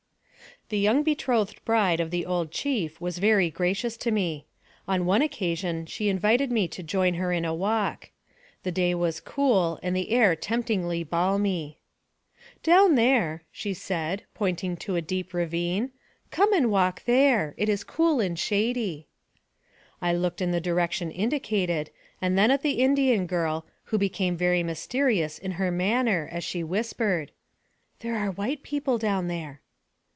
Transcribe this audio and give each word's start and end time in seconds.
The 0.69 0.77
young 0.79 1.03
betrothed 1.03 1.59
bride 1.65 1.99
of 1.99 2.11
the 2.11 2.25
old 2.25 2.49
chief 2.49 3.01
was 3.01 3.17
very 3.17 3.49
gracious 3.49 3.97
to 3.97 4.09
me. 4.09 4.45
On 4.87 5.05
one 5.05 5.21
occasion 5.21 5.85
she 5.85 6.07
invited 6.07 6.49
me 6.49 6.65
to 6.69 6.81
join 6.81 7.15
her 7.15 7.33
in 7.33 7.43
a 7.43 7.53
walk. 7.53 8.09
The 8.63 8.71
day 8.71 8.95
was 8.95 9.19
cool, 9.19 9.81
and 9.83 9.93
the 9.93 10.11
air 10.11 10.33
temptingly 10.33 11.03
balmy." 11.03 11.79
Down 12.63 12.95
there," 12.95 13.43
she 13.51 13.73
said, 13.73 14.23
pointing 14.33 14.77
to 14.77 14.95
a 14.95 15.01
deep 15.01 15.33
ravine; 15.33 15.91
"come 16.29 16.53
and 16.53 16.71
walk 16.71 17.03
there; 17.03 17.53
it 17.57 17.67
is 17.67 17.83
cool 17.83 18.21
and 18.21 18.39
shady." 18.39 19.07
I 20.01 20.13
looked 20.13 20.39
in 20.41 20.51
the 20.53 20.61
direction 20.61 21.11
indicated, 21.11 21.89
and 22.21 22.37
then 22.37 22.49
at 22.49 22.61
the 22.61 22.79
Indian 22.79 23.27
girl, 23.27 23.65
who 23.85 23.97
became 23.97 24.37
very 24.37 24.63
mysterious 24.63 25.37
in 25.37 25.51
her 25.59 25.69
man 25.69 26.05
ner, 26.05 26.29
as 26.31 26.45
she 26.45 26.63
whispered:" 26.63 27.33
There 27.99 28.15
are 28.17 28.31
white 28.31 28.63
people 28.63 28.97
down 28.97 29.27
there." 29.27 29.59